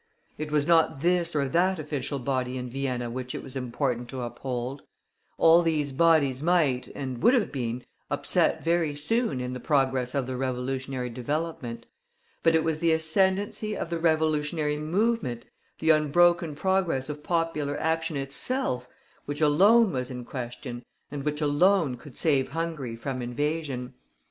[0.39, 4.21] It was not this nor that official body in Vienna which it was important to
[4.21, 4.81] uphold;
[5.37, 10.25] all these bodies might, and would have been, upset very soon in the progress of
[10.25, 11.85] the revolutionary development;
[12.41, 15.45] but it was the ascendancy of the revolutionary movement,
[15.77, 18.89] the unbroken progress of popular action itself,
[19.25, 23.93] which alone was in question, and which alone could save Hungary from invasion.